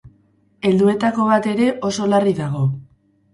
Helduetako 0.69 1.27
bat 1.27 1.49
ere 1.51 1.67
oso 1.91 2.09
larri 2.15 2.35
dago. 2.41 2.65